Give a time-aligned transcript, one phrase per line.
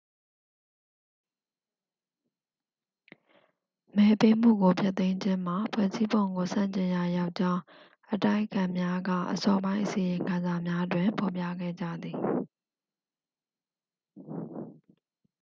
[3.95, 7.61] မဲပေးမှုကို ဖျက်သိမ်းခြင်းမှာ ဖွဲ့စည်းပုံကို ဆန့်ကျင်ရာရောကြောင်း
[8.13, 12.17] အတိုက်အခံများက အစောပိုင်း အစီရင်ခံစာများတွင် ဖော်ပြခဲ့ကြသည်